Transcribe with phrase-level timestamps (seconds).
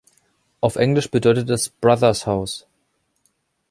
[0.61, 2.65] Auf Englisch bedeutet es "Brother's House".